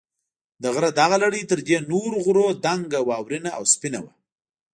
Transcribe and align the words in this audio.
د 0.61 0.63
غره 0.75 0.89
دغه 0.99 1.15
لړۍ 1.23 1.43
تر 1.51 1.59
دې 1.67 1.77
نورو 1.91 2.17
غرونو 2.25 2.51
دنګه، 2.65 2.99
واورینه 3.09 3.49
او 3.57 3.63
سپینه 3.73 3.99
وه. 4.03 4.11